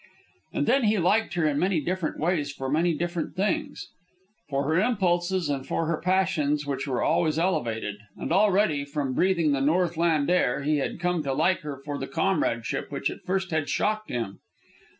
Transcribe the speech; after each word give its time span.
And 0.51 0.65
then 0.65 0.85
he 0.85 0.97
liked 0.97 1.35
her 1.35 1.45
in 1.45 1.59
many 1.59 1.79
different 1.79 2.17
ways 2.19 2.51
for 2.51 2.71
many 2.71 2.95
different 2.95 3.35
things. 3.35 3.89
For 4.49 4.63
her 4.63 4.81
impulses, 4.81 5.47
and 5.47 5.63
for 5.63 5.85
her 5.85 6.01
passions 6.01 6.65
which 6.65 6.87
were 6.87 7.03
always 7.03 7.37
elevated. 7.37 7.97
And 8.17 8.31
already, 8.33 8.83
from 8.83 9.13
breathing 9.13 9.51
the 9.51 9.61
Northland 9.61 10.27
air, 10.31 10.63
he 10.63 10.77
had 10.77 10.99
come 10.99 11.21
to 11.21 11.33
like 11.33 11.59
her 11.59 11.77
for 11.85 11.99
that 11.99 12.11
comradeship 12.13 12.91
which 12.91 13.11
at 13.11 13.21
first 13.27 13.51
had 13.51 13.69
shocked 13.69 14.09
him. 14.09 14.39